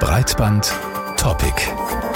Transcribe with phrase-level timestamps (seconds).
[0.00, 0.64] Breitband
[1.16, 2.07] Topic.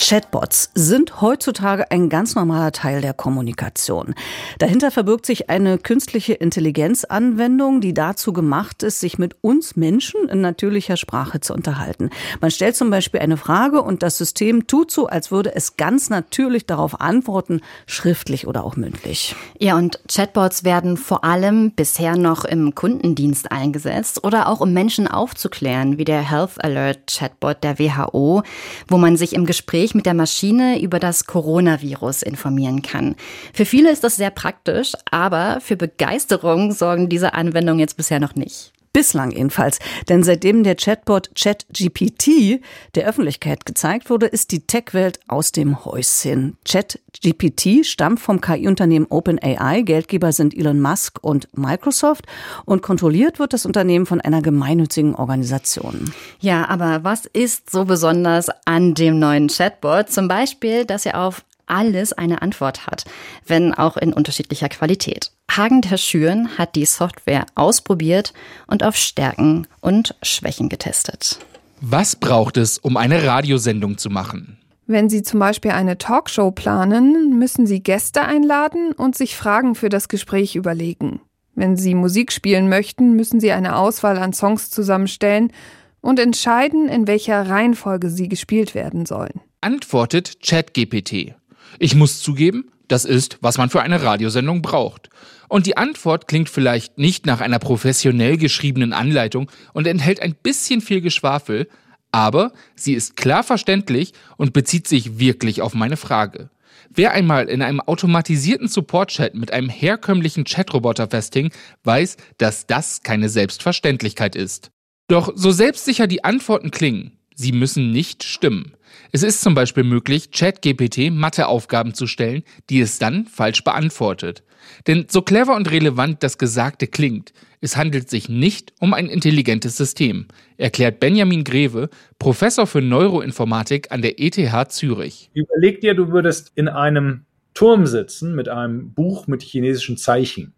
[0.00, 4.14] Chatbots sind heutzutage ein ganz normaler Teil der Kommunikation.
[4.58, 10.40] Dahinter verbirgt sich eine künstliche Intelligenzanwendung, die dazu gemacht ist, sich mit uns Menschen in
[10.40, 12.08] natürlicher Sprache zu unterhalten.
[12.40, 16.08] Man stellt zum Beispiel eine Frage und das System tut so, als würde es ganz
[16.08, 19.36] natürlich darauf antworten, schriftlich oder auch mündlich.
[19.58, 25.06] Ja, und Chatbots werden vor allem bisher noch im Kundendienst eingesetzt oder auch um Menschen
[25.06, 28.42] aufzuklären, wie der Health Alert Chatbot der WHO,
[28.88, 33.16] wo man sich im Gespräch sich mit der Maschine über das Coronavirus informieren kann.
[33.52, 38.36] Für viele ist das sehr praktisch, aber für Begeisterung sorgen diese Anwendungen jetzt bisher noch
[38.36, 38.72] nicht.
[38.92, 39.78] Bislang jedenfalls.
[40.08, 42.60] Denn seitdem der Chatbot ChatGPT
[42.96, 46.56] der Öffentlichkeit gezeigt wurde, ist die Tech-Welt aus dem Häuschen.
[46.68, 49.82] ChatGPT stammt vom KI-Unternehmen OpenAI.
[49.82, 52.26] Geldgeber sind Elon Musk und Microsoft.
[52.64, 56.12] Und kontrolliert wird das Unternehmen von einer gemeinnützigen Organisation.
[56.40, 60.10] Ja, aber was ist so besonders an dem neuen Chatbot?
[60.10, 63.04] Zum Beispiel, dass er auf alles eine Antwort hat,
[63.46, 65.30] wenn auch in unterschiedlicher Qualität.
[65.56, 68.32] Hagen der Schüren hat die Software ausprobiert
[68.66, 71.38] und auf Stärken und Schwächen getestet.
[71.80, 74.58] Was braucht es, um eine Radiosendung zu machen?
[74.86, 79.88] Wenn Sie zum Beispiel eine Talkshow planen, müssen Sie Gäste einladen und sich Fragen für
[79.88, 81.20] das Gespräch überlegen.
[81.54, 85.52] Wenn Sie Musik spielen möchten, müssen Sie eine Auswahl an Songs zusammenstellen
[86.00, 89.40] und entscheiden, in welcher Reihenfolge sie gespielt werden sollen.
[89.60, 91.34] Antwortet ChatGPT.
[91.78, 95.10] Ich muss zugeben, das ist, was man für eine Radiosendung braucht.
[95.48, 100.80] Und die Antwort klingt vielleicht nicht nach einer professionell geschriebenen Anleitung und enthält ein bisschen
[100.80, 101.68] viel Geschwafel,
[102.12, 106.50] aber sie ist klar verständlich und bezieht sich wirklich auf meine Frage.
[106.92, 111.50] Wer einmal in einem automatisierten Support-Chat mit einem herkömmlichen Chatroboter festhing,
[111.84, 114.72] weiß, dass das keine Selbstverständlichkeit ist.
[115.06, 118.74] Doch so selbstsicher die Antworten klingen, sie müssen nicht stimmen.
[119.12, 124.44] Es ist zum Beispiel möglich, ChatGPT Matheaufgaben zu stellen, die es dann falsch beantwortet.
[124.86, 129.76] Denn so clever und relevant das Gesagte klingt, es handelt sich nicht um ein intelligentes
[129.76, 130.26] System,
[130.58, 131.88] erklärt Benjamin Greve,
[132.18, 135.30] Professor für Neuroinformatik an der ETH Zürich.
[135.34, 137.24] Überleg dir, du würdest in einem
[137.54, 140.54] Turm sitzen mit einem Buch mit chinesischen Zeichen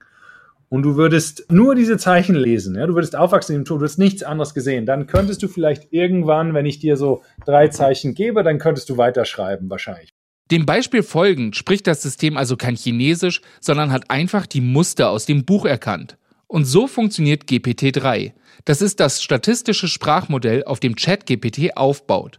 [0.72, 3.98] und du würdest nur diese Zeichen lesen, ja, du würdest aufwachsen im Tod, du würdest
[3.98, 8.42] nichts anderes gesehen, dann könntest du vielleicht irgendwann, wenn ich dir so drei Zeichen gebe,
[8.42, 10.14] dann könntest du weiterschreiben wahrscheinlich.
[10.50, 15.26] Dem Beispiel folgend spricht das System also kein Chinesisch, sondern hat einfach die Muster aus
[15.26, 16.16] dem Buch erkannt.
[16.46, 18.32] Und so funktioniert GPT-3.
[18.64, 22.38] Das ist das statistische Sprachmodell, auf dem ChatGPT aufbaut.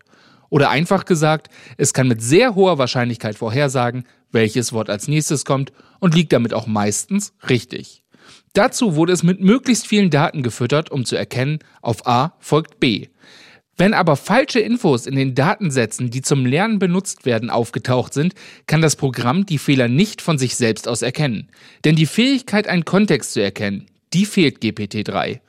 [0.49, 5.71] Oder einfach gesagt, es kann mit sehr hoher Wahrscheinlichkeit vorhersagen, welches Wort als nächstes kommt
[5.99, 8.02] und liegt damit auch meistens richtig.
[8.53, 13.07] Dazu wurde es mit möglichst vielen Daten gefüttert, um zu erkennen, auf A folgt B.
[13.75, 18.35] Wenn aber falsche Infos in den Datensätzen, die zum Lernen benutzt werden, aufgetaucht sind,
[18.67, 21.49] kann das Programm die Fehler nicht von sich selbst aus erkennen.
[21.83, 25.39] Denn die Fähigkeit, einen Kontext zu erkennen, die fehlt GPT-3.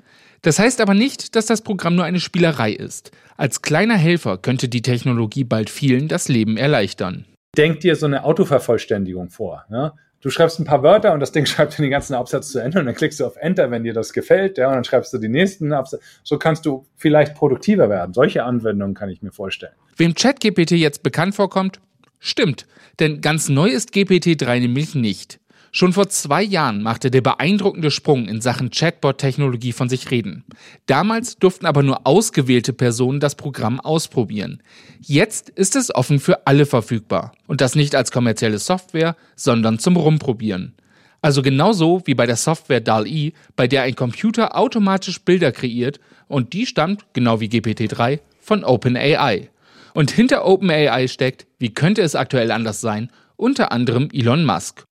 [0.41, 3.11] Das heißt aber nicht, dass das Programm nur eine Spielerei ist.
[3.37, 7.27] Als kleiner Helfer könnte die Technologie bald vielen das Leben erleichtern.
[7.55, 9.67] Denk dir so eine Autovervollständigung vor.
[9.71, 9.93] Ja?
[10.25, 12.87] Du schreibst ein paar Wörter und das Ding schreibt den ganzen Absatz zu Ende und
[12.87, 15.29] dann klickst du auf Enter, wenn dir das gefällt, ja, und dann schreibst du die
[15.29, 16.03] nächsten Absatz.
[16.25, 18.15] So kannst du vielleicht produktiver werden.
[18.15, 19.75] Solche Anwendungen kann ich mir vorstellen.
[19.97, 21.81] Wem ChatGPT jetzt bekannt vorkommt,
[22.19, 22.67] stimmt,
[22.99, 25.39] denn ganz neu ist GPT-3 nämlich nicht.
[25.77, 30.45] Schon vor zwei Jahren machte der beeindruckende Sprung in Sachen Chatbot-Technologie von sich reden.
[30.87, 34.63] Damals durften aber nur ausgewählte Personen das Programm ausprobieren.
[35.01, 37.33] Jetzt ist es offen für alle verfügbar.
[37.49, 40.77] Und das nicht als kommerzielle Software, sondern zum Rumprobieren.
[41.23, 45.99] Also genauso wie bei der Software DAL-E, bei der ein Computer automatisch Bilder kreiert
[46.29, 49.51] und die stammt, genau wie GPT-3, von OpenAI.
[49.93, 54.85] Und hinter OpenAI steckt, wie könnte es aktuell anders sein, unter anderem Elon Musk.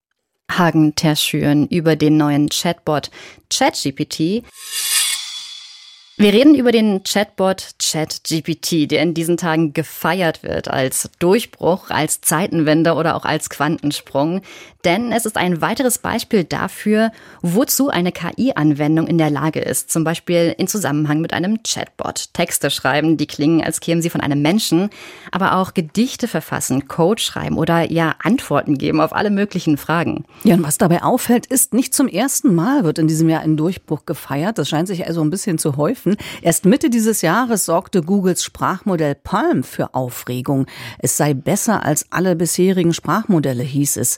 [0.51, 3.09] Hagen Terschüren über den neuen Chatbot
[3.49, 4.43] ChatGPT.
[6.15, 12.21] Wir reden über den Chatbot ChatGPT, der in diesen Tagen gefeiert wird als Durchbruch, als
[12.21, 14.41] Zeitenwende oder auch als Quantensprung.
[14.85, 17.11] Denn es ist ein weiteres Beispiel dafür,
[17.41, 19.89] wozu eine KI-Anwendung in der Lage ist.
[19.89, 22.31] Zum Beispiel in Zusammenhang mit einem Chatbot.
[22.33, 24.91] Texte schreiben, die klingen, als kämen sie von einem Menschen,
[25.31, 30.25] aber auch Gedichte verfassen, Code schreiben oder ja Antworten geben auf alle möglichen Fragen.
[30.43, 33.57] Ja, und was dabei auffällt, ist, nicht zum ersten Mal wird in diesem Jahr ein
[33.57, 34.59] Durchbruch gefeiert.
[34.59, 36.02] Das scheint sich also ein bisschen zu häufen.
[36.41, 40.65] Erst Mitte dieses Jahres sorgte Googles Sprachmodell Palm für Aufregung.
[40.99, 44.17] Es sei besser als alle bisherigen Sprachmodelle, hieß es.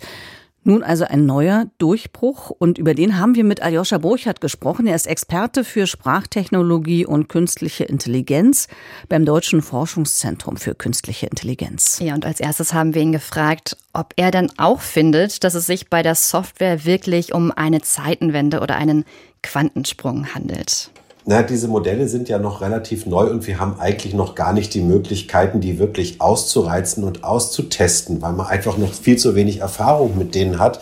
[0.67, 4.87] Nun also ein neuer Durchbruch und über den haben wir mit Aljoscha Burchardt gesprochen.
[4.87, 8.67] Er ist Experte für Sprachtechnologie und künstliche Intelligenz
[9.07, 11.99] beim Deutschen Forschungszentrum für künstliche Intelligenz.
[11.99, 15.67] Ja, und als erstes haben wir ihn gefragt, ob er dann auch findet, dass es
[15.67, 19.05] sich bei der Software wirklich um eine Zeitenwende oder einen
[19.43, 20.89] Quantensprung handelt.
[21.27, 24.75] Na, diese Modelle sind ja noch relativ neu und wir haben eigentlich noch gar nicht
[24.75, 30.19] die Möglichkeiten, die wirklich auszureizen und auszutesten, weil man einfach noch viel zu wenig Erfahrung
[30.19, 30.81] mit denen hat.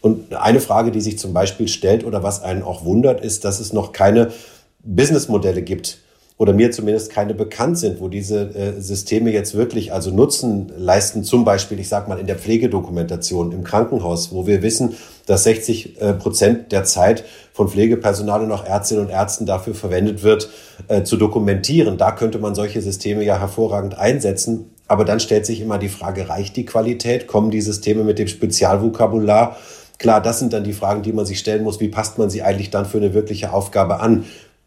[0.00, 3.60] Und eine Frage, die sich zum Beispiel stellt oder was einen auch wundert, ist, dass
[3.60, 4.32] es noch keine
[4.82, 5.98] Businessmodelle gibt,
[6.36, 11.22] oder mir zumindest keine bekannt sind, wo diese äh, Systeme jetzt wirklich also Nutzen leisten,
[11.22, 14.96] zum Beispiel, ich sage mal, in der Pflegedokumentation im Krankenhaus, wo wir wissen,
[15.26, 20.24] dass 60 äh, Prozent der Zeit von Pflegepersonal und auch Ärztinnen und Ärzten dafür verwendet
[20.24, 20.50] wird,
[20.88, 21.98] äh, zu dokumentieren.
[21.98, 24.70] Da könnte man solche Systeme ja hervorragend einsetzen.
[24.88, 27.28] Aber dann stellt sich immer die Frage, reicht die Qualität?
[27.28, 29.56] Kommen die Systeme mit dem Spezialvokabular?
[29.98, 31.80] Klar, das sind dann die Fragen, die man sich stellen muss.
[31.80, 34.24] Wie passt man sie eigentlich dann für eine wirkliche Aufgabe an?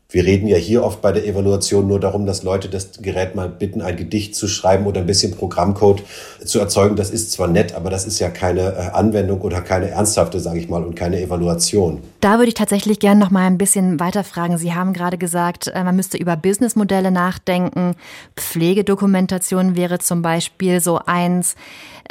[0.10, 3.50] Wir reden ja hier oft bei der Evaluation nur darum, dass Leute das Gerät mal
[3.50, 6.02] bitten, ein Gedicht zu schreiben oder ein bisschen Programmcode
[6.46, 6.96] zu erzeugen.
[6.96, 10.60] Das ist zwar nett, aber das ist ja keine äh, Anwendung oder keine ernsthafte, sage
[10.60, 12.02] ich mal, und keine Evaluation.
[12.22, 14.58] Da würde ich tatsächlich gerne noch mal ein bisschen weiterfragen.
[14.58, 17.96] Sie haben gerade gesagt, äh, man müsste über Businessmodelle nachdenken.
[18.38, 21.56] Pflegedokumentation wäre zum Beispiel so eins.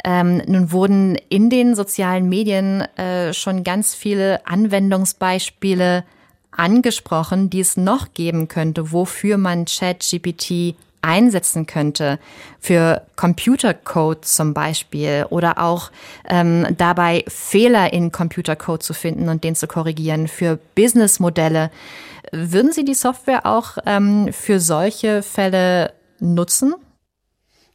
[0.05, 6.03] Ähm, nun wurden in den sozialen Medien äh, schon ganz viele Anwendungsbeispiele
[6.51, 12.19] angesprochen, die es noch geben könnte, wofür man ChatGPT einsetzen könnte
[12.59, 15.91] für Computercode zum Beispiel oder auch
[16.27, 21.71] ähm, dabei Fehler in Computercode zu finden und den zu korrigieren für Businessmodelle.
[22.31, 26.75] Würden Sie die Software auch ähm, für solche Fälle nutzen?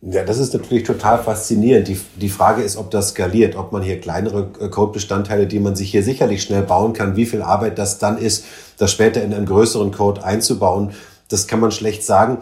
[0.04, 1.86] Ja, das ist natürlich total faszinierend.
[1.86, 5.76] Die, die Frage ist, ob das skaliert, ob man hier kleinere äh, Codebestandteile, die man
[5.76, 8.44] sich hier sicherlich schnell bauen kann, wie viel Arbeit das dann ist,
[8.78, 10.90] das später in einen größeren Code einzubauen.
[11.28, 12.38] Das kann man schlecht sagen.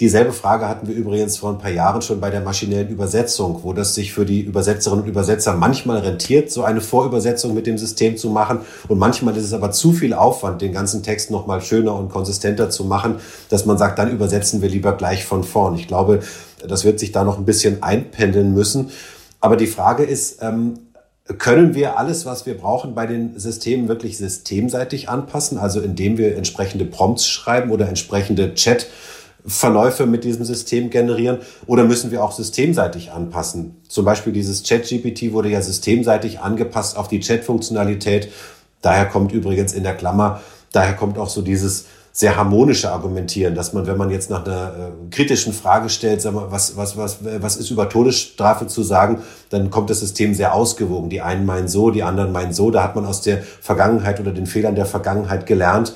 [0.00, 3.74] Dieselbe Frage hatten wir übrigens vor ein paar Jahren schon bei der maschinellen Übersetzung, wo
[3.74, 8.16] das sich für die Übersetzerinnen und Übersetzer manchmal rentiert, so eine Vorübersetzung mit dem System
[8.16, 8.60] zu machen.
[8.88, 12.70] Und manchmal ist es aber zu viel Aufwand, den ganzen Text nochmal schöner und konsistenter
[12.70, 13.16] zu machen,
[13.50, 15.76] dass man sagt, dann übersetzen wir lieber gleich von vorn.
[15.76, 16.20] Ich glaube,
[16.66, 18.90] das wird sich da noch ein bisschen einpendeln müssen.
[19.40, 20.78] Aber die Frage ist, ähm,
[21.38, 25.58] können wir alles, was wir brauchen, bei den Systemen wirklich systemseitig anpassen?
[25.58, 28.88] Also indem wir entsprechende Prompts schreiben oder entsprechende Chat
[29.44, 33.76] Verläufe mit diesem System generieren oder müssen wir auch systemseitig anpassen?
[33.88, 38.28] Zum Beispiel dieses Chat-GPT wurde ja systemseitig angepasst auf die Chat-Funktionalität.
[38.82, 43.72] Daher kommt übrigens in der Klammer, daher kommt auch so dieses sehr harmonische Argumentieren, dass
[43.72, 47.18] man, wenn man jetzt nach einer äh, kritischen Frage stellt, sag mal, was, was, was,
[47.22, 51.08] was ist über Todesstrafe zu sagen, dann kommt das System sehr ausgewogen.
[51.08, 52.70] Die einen meinen so, die anderen meinen so.
[52.70, 55.94] Da hat man aus der Vergangenheit oder den Fehlern der Vergangenheit gelernt.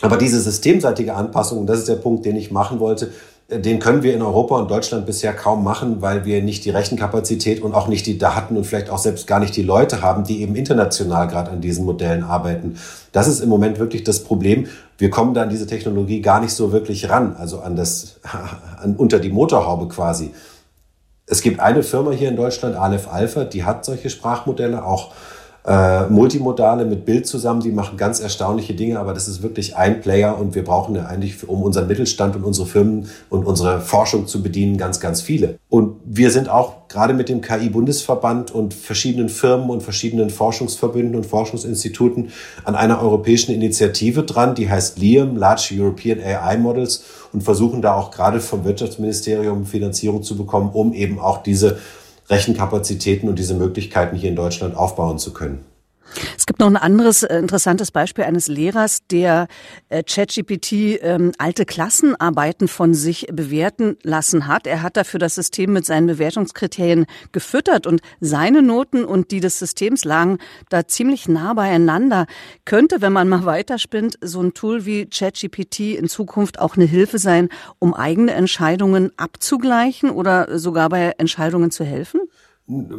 [0.00, 3.10] Aber diese systemseitige Anpassung, und das ist der Punkt, den ich machen wollte,
[3.50, 7.62] den können wir in Europa und Deutschland bisher kaum machen, weil wir nicht die Rechenkapazität
[7.62, 10.42] und auch nicht die Daten und vielleicht auch selbst gar nicht die Leute haben, die
[10.42, 12.76] eben international gerade an diesen Modellen arbeiten.
[13.12, 14.66] Das ist im Moment wirklich das Problem.
[14.98, 18.20] Wir kommen da an diese Technologie gar nicht so wirklich ran, also an das,
[18.82, 20.34] an, unter die Motorhaube quasi.
[21.24, 25.12] Es gibt eine Firma hier in Deutschland, Aleph Alpha, die hat solche Sprachmodelle auch
[25.66, 30.00] äh, Multimodale mit Bild zusammen, die machen ganz erstaunliche Dinge, aber das ist wirklich ein
[30.00, 34.26] Player und wir brauchen ja eigentlich, um unseren Mittelstand und unsere Firmen und unsere Forschung
[34.26, 35.58] zu bedienen, ganz, ganz viele.
[35.68, 41.26] Und wir sind auch gerade mit dem KI-Bundesverband und verschiedenen Firmen und verschiedenen Forschungsverbünden und
[41.26, 42.30] Forschungsinstituten
[42.64, 47.94] an einer europäischen Initiative dran, die heißt LIAM, Large European AI Models, und versuchen da
[47.94, 51.78] auch gerade vom Wirtschaftsministerium Finanzierung zu bekommen, um eben auch diese
[52.28, 55.64] Rechenkapazitäten und diese Möglichkeiten hier in Deutschland aufbauen zu können.
[56.36, 59.48] Es gibt noch ein anderes äh, interessantes Beispiel eines Lehrers, der
[59.88, 64.66] äh, ChatGPT ähm, alte Klassenarbeiten von sich bewerten lassen hat.
[64.66, 69.58] Er hat dafür das System mit seinen Bewertungskriterien gefüttert und seine Noten und die des
[69.58, 70.38] Systems lagen
[70.68, 72.26] da ziemlich nah beieinander.
[72.64, 77.18] Könnte, wenn man mal weiterspinnt, so ein Tool wie ChatGPT in Zukunft auch eine Hilfe
[77.18, 77.48] sein,
[77.78, 82.20] um eigene Entscheidungen abzugleichen oder sogar bei Entscheidungen zu helfen?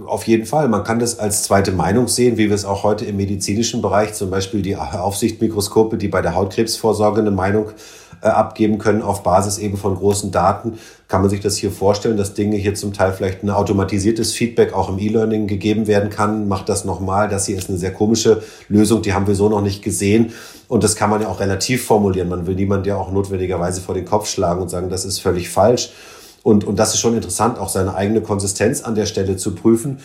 [0.08, 0.68] Auf jeden Fall.
[0.68, 4.16] Man kann das als zweite Meinung sehen, wie wir es auch heute im medizinischen Bereich,
[4.16, 7.68] zum Beispiel die Aufsichtmikroskope, die bei der Hautkrebsvorsorge eine Meinung
[8.24, 10.80] äh, abgeben können auf Basis eben von großen Daten.
[11.08, 14.74] Kann man sich das hier vorstellen, dass Dinge hier zum Teil vielleicht ein automatisiertes Feedback
[14.74, 16.48] auch im E-Learning gegeben werden kann?
[16.48, 17.30] Macht das nochmal.
[17.30, 20.34] Das hier ist eine sehr komische Lösung, die haben wir so noch nicht gesehen.
[20.68, 22.30] Und das kann man ja auch relativ formulieren.
[22.30, 25.50] Man will niemand ja auch notwendigerweise vor den Kopf schlagen und sagen, das ist völlig
[25.50, 25.92] falsch.
[26.50, 30.00] Und, und das ist schon interessant, auch seine eigene Konsistenz an der Stelle zu prüfen.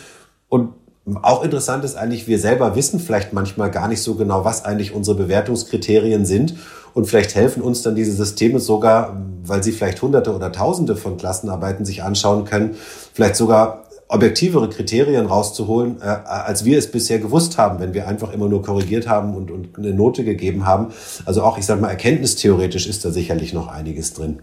[0.47, 0.73] Und
[1.21, 4.93] Auch interessant ist eigentlich, wir selber wissen vielleicht manchmal gar nicht so genau, was eigentlich
[4.93, 6.55] unsere Bewertungskriterien sind.
[6.93, 11.17] Und vielleicht helfen uns dann diese Systeme sogar, weil sie vielleicht hunderte oder tausende von
[11.17, 12.75] Klassenarbeiten sich anschauen können,
[13.13, 18.31] vielleicht sogar objektivere Kriterien rauszuholen, äh, als wir es bisher gewusst haben, wenn wir einfach
[18.31, 20.93] immer nur korrigiert haben und, und eine Note gegeben haben.
[21.25, 24.41] Also auch, ich sage mal, erkenntnistheoretisch ist da sicherlich noch einiges drin.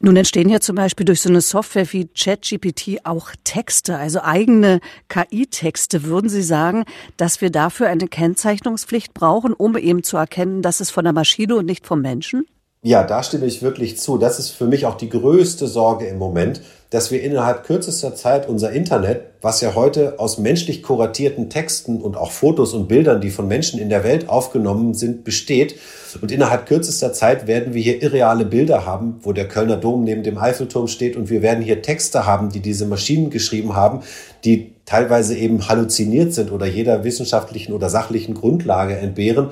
[0.00, 4.80] Nun entstehen ja zum Beispiel durch so eine Software wie ChatGPT auch Texte, also eigene
[5.08, 6.04] KI-Texte.
[6.04, 6.84] Würden Sie sagen,
[7.16, 11.56] dass wir dafür eine Kennzeichnungspflicht brauchen, um eben zu erkennen, dass es von der Maschine
[11.56, 12.44] und nicht vom Menschen?
[12.82, 14.18] Ja, da stimme ich wirklich zu.
[14.18, 18.48] Das ist für mich auch die größte Sorge im Moment, dass wir innerhalb kürzester Zeit
[18.48, 23.30] unser Internet, was ja heute aus menschlich kuratierten Texten und auch Fotos und Bildern, die
[23.30, 25.76] von Menschen in der Welt aufgenommen sind, besteht.
[26.22, 30.22] Und innerhalb kürzester Zeit werden wir hier irreale Bilder haben, wo der Kölner Dom neben
[30.22, 31.16] dem Eiffelturm steht.
[31.16, 34.00] Und wir werden hier Texte haben, die diese Maschinen geschrieben haben,
[34.44, 39.50] die teilweise eben halluziniert sind oder jeder wissenschaftlichen oder sachlichen Grundlage entbehren.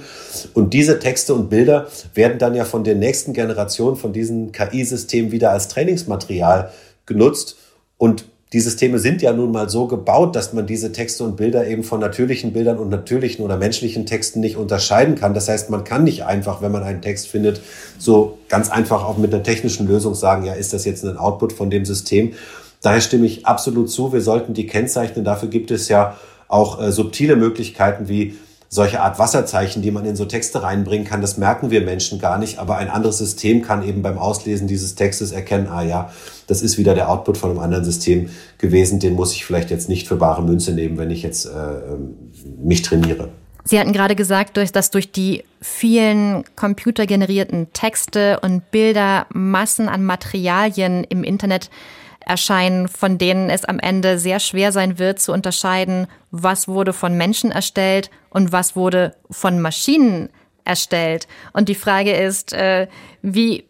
[0.54, 5.32] Und diese Texte und Bilder werden dann ja von der nächsten Generation von diesen KI-Systemen
[5.32, 6.70] wieder als Trainingsmaterial
[7.06, 7.56] genutzt.
[7.98, 11.66] Und die Systeme sind ja nun mal so gebaut, dass man diese Texte und Bilder
[11.66, 15.34] eben von natürlichen Bildern und natürlichen oder menschlichen Texten nicht unterscheiden kann.
[15.34, 17.60] Das heißt, man kann nicht einfach, wenn man einen Text findet,
[17.98, 21.52] so ganz einfach auch mit einer technischen Lösung sagen, ja, ist das jetzt ein Output
[21.52, 22.34] von dem System?
[22.82, 25.24] Daher stimme ich absolut zu, wir sollten die kennzeichnen.
[25.24, 28.36] Dafür gibt es ja auch äh, subtile Möglichkeiten wie
[28.76, 32.38] solche Art Wasserzeichen, die man in so Texte reinbringen kann, das merken wir Menschen gar
[32.38, 36.12] nicht, aber ein anderes System kann eben beim Auslesen dieses Textes erkennen, ah ja,
[36.46, 38.28] das ist wieder der Output von einem anderen System
[38.58, 41.48] gewesen, den muss ich vielleicht jetzt nicht für bare Münze nehmen, wenn ich jetzt äh,
[41.48, 42.16] ähm,
[42.62, 43.30] mich trainiere.
[43.64, 51.02] Sie hatten gerade gesagt, dass durch die vielen computergenerierten Texte und Bilder Massen an Materialien
[51.02, 51.70] im Internet
[52.26, 57.16] erscheinen, von denen es am Ende sehr schwer sein wird zu unterscheiden, was wurde von
[57.16, 60.28] Menschen erstellt und was wurde von Maschinen
[60.64, 61.28] erstellt.
[61.52, 62.88] Und die Frage ist, äh,
[63.22, 63.64] wie,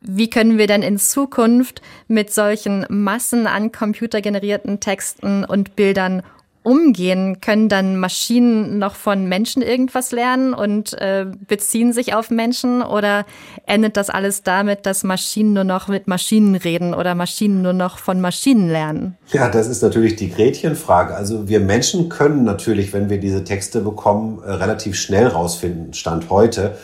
[0.00, 6.22] wie können wir denn in Zukunft mit solchen Massen an computergenerierten Texten und Bildern
[6.62, 7.40] umgehen?
[7.40, 12.82] Können dann Maschinen noch von Menschen irgendwas lernen und äh, beziehen sich auf Menschen?
[12.82, 13.24] Oder
[13.66, 17.98] endet das alles damit, dass Maschinen nur noch mit Maschinen reden oder Maschinen nur noch
[17.98, 19.16] von Maschinen lernen?
[19.32, 21.14] Ja, das ist natürlich die Gretchenfrage.
[21.14, 26.30] Also wir Menschen können natürlich, wenn wir diese Texte bekommen, äh, relativ schnell rausfinden, Stand
[26.30, 26.76] heute,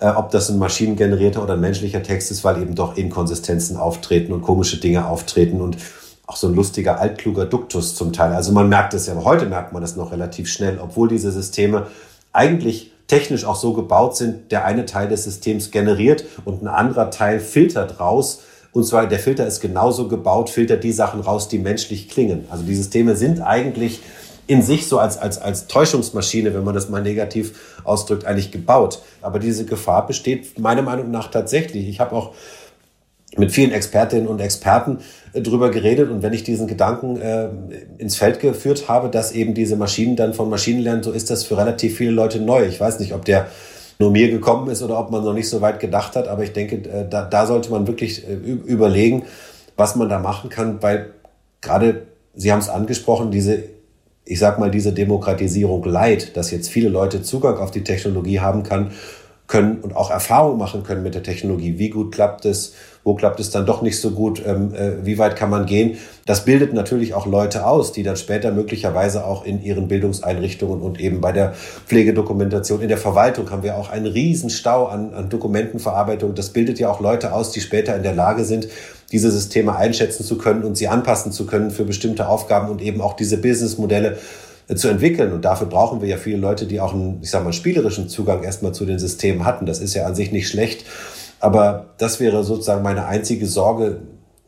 [0.00, 4.32] äh, ob das ein maschinengenerierter oder ein menschlicher Text ist, weil eben doch Inkonsistenzen auftreten
[4.32, 5.76] und komische Dinge auftreten und
[6.26, 8.32] auch so ein lustiger, altkluger Duktus zum Teil.
[8.32, 11.86] Also man merkt es ja, heute merkt man das noch relativ schnell, obwohl diese Systeme
[12.32, 17.10] eigentlich technisch auch so gebaut sind, der eine Teil des Systems generiert und ein anderer
[17.10, 18.42] Teil filtert raus.
[18.72, 22.46] Und zwar der Filter ist genauso gebaut, filtert die Sachen raus, die menschlich klingen.
[22.50, 24.00] Also die Systeme sind eigentlich
[24.48, 29.00] in sich so als, als, als Täuschungsmaschine, wenn man das mal negativ ausdrückt, eigentlich gebaut.
[29.22, 31.88] Aber diese Gefahr besteht meiner Meinung nach tatsächlich.
[31.88, 32.34] Ich habe auch
[33.36, 34.98] mit vielen Expertinnen und Experten
[35.42, 37.48] drüber geredet und wenn ich diesen Gedanken äh,
[37.98, 41.44] ins Feld geführt habe, dass eben diese Maschinen dann von Maschinen lernen, so ist das
[41.44, 42.66] für relativ viele Leute neu.
[42.66, 43.48] Ich weiß nicht, ob der
[43.98, 46.52] nur mir gekommen ist oder ob man noch nicht so weit gedacht hat, aber ich
[46.52, 49.24] denke, äh, da, da sollte man wirklich äh, überlegen,
[49.76, 51.10] was man da machen kann, weil
[51.60, 52.02] gerade,
[52.34, 53.62] Sie haben es angesprochen, diese,
[54.24, 58.62] ich sag mal, diese Demokratisierung leid, dass jetzt viele Leute Zugang auf die Technologie haben
[58.62, 58.90] kann,
[59.46, 61.78] können und auch Erfahrung machen können mit der Technologie.
[61.78, 62.74] Wie gut klappt es?
[63.04, 64.42] Wo klappt es dann doch nicht so gut?
[64.44, 65.98] Ähm, äh, wie weit kann man gehen?
[66.24, 70.98] Das bildet natürlich auch Leute aus, die dann später möglicherweise auch in ihren Bildungseinrichtungen und
[71.00, 71.54] eben bei der
[71.86, 76.34] Pflegedokumentation, in der Verwaltung haben wir auch einen riesen Stau an, an Dokumentenverarbeitung.
[76.34, 78.66] Das bildet ja auch Leute aus, die später in der Lage sind,
[79.12, 83.00] diese Systeme einschätzen zu können und sie anpassen zu können für bestimmte Aufgaben und eben
[83.00, 84.18] auch diese Businessmodelle
[84.74, 85.32] zu entwickeln.
[85.32, 88.42] Und dafür brauchen wir ja viele Leute, die auch einen, ich sag mal, spielerischen Zugang
[88.42, 89.66] erstmal zu den Systemen hatten.
[89.66, 90.84] Das ist ja an sich nicht schlecht.
[91.38, 94.00] Aber das wäre sozusagen meine einzige Sorge.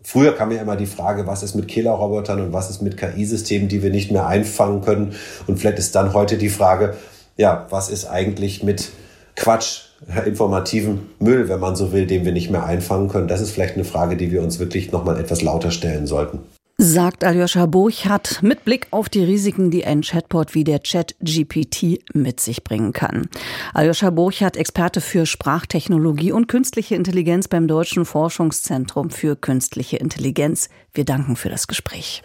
[0.02, 3.68] Früher kam ja immer die Frage, was ist mit Killerrobotern und was ist mit KI-Systemen,
[3.68, 5.14] die wir nicht mehr einfangen können.
[5.46, 6.94] Und vielleicht ist dann heute die Frage,
[7.36, 8.90] ja, was ist eigentlich mit
[9.36, 9.82] Quatsch,
[10.24, 13.28] informativen Müll, wenn man so will, den wir nicht mehr einfangen können?
[13.28, 16.40] Das ist vielleicht eine Frage, die wir uns wirklich nochmal etwas lauter stellen sollten
[16.80, 21.98] sagt Aljoscha Burchardt mit Blick auf die Risiken, die ein Chatbot wie der Chat GPT
[22.14, 23.28] mit sich bringen kann.
[23.74, 30.68] Aljoscha Burchardt, Experte für Sprachtechnologie und künstliche Intelligenz beim Deutschen Forschungszentrum für künstliche Intelligenz.
[30.94, 32.22] Wir danken für das Gespräch.